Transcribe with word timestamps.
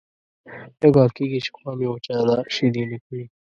یو 0.81 0.91
کال 0.95 1.09
کېږي 1.17 1.39
چې 1.43 1.49
غوا 1.55 1.71
مې 1.77 1.87
وچه 1.89 2.13
ده 2.29 2.37
شیدې 2.55 2.83
نه 2.91 2.97
کوي. 3.03 3.25